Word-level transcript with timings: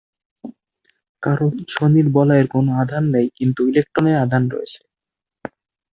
কারণ, 1.23 1.51
শনির 1.69 2.07
বলয়ের 2.09 2.47
কোন 2.47 2.65
আধান 2.81 3.03
নেই, 3.15 3.27
কিন্তু 3.37 3.59
ইলেকট্রনের 3.67 4.17
আধান 4.17 4.43
রয়েছে। 4.49 4.81